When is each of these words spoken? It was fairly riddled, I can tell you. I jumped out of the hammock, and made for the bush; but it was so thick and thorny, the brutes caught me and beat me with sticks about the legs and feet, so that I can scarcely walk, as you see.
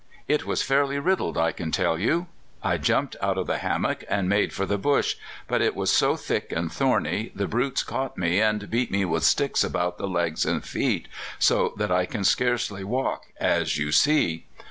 It 0.27 0.47
was 0.47 0.63
fairly 0.63 0.97
riddled, 0.97 1.37
I 1.37 1.51
can 1.51 1.69
tell 1.71 1.99
you. 1.99 2.25
I 2.63 2.79
jumped 2.79 3.15
out 3.21 3.37
of 3.37 3.45
the 3.45 3.59
hammock, 3.59 4.03
and 4.09 4.27
made 4.27 4.51
for 4.51 4.65
the 4.65 4.79
bush; 4.79 5.15
but 5.47 5.61
it 5.61 5.75
was 5.75 5.91
so 5.91 6.15
thick 6.15 6.51
and 6.51 6.71
thorny, 6.73 7.31
the 7.35 7.47
brutes 7.47 7.83
caught 7.83 8.17
me 8.17 8.41
and 8.41 8.67
beat 8.71 8.89
me 8.89 9.05
with 9.05 9.23
sticks 9.23 9.63
about 9.63 9.99
the 9.99 10.07
legs 10.07 10.43
and 10.43 10.63
feet, 10.65 11.07
so 11.37 11.73
that 11.77 11.91
I 11.91 12.07
can 12.07 12.23
scarcely 12.23 12.83
walk, 12.83 13.27
as 13.39 13.77
you 13.77 13.91
see. 13.91 14.47